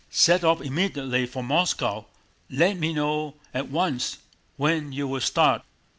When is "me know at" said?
2.79-3.69